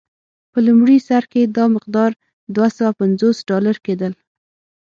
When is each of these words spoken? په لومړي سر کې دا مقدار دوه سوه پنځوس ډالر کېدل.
په 0.51 0.59
لومړي 0.67 0.97
سر 1.07 1.23
کې 1.31 1.41
دا 1.57 1.65
مقدار 1.75 2.11
دوه 2.55 2.67
سوه 2.77 2.91
پنځوس 2.99 3.37
ډالر 3.49 3.77
کېدل. 3.85 4.13